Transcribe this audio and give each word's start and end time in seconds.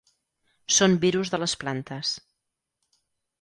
Són 0.77 0.95
virus 1.03 1.31
de 1.35 1.39
les 1.43 1.53
plantes. 1.65 2.15